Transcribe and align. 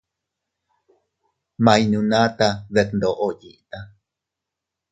Ma 1.63 1.73
iynunata 1.81 2.47
detndoʼo 2.73 3.27
yiʼita. 3.39 3.79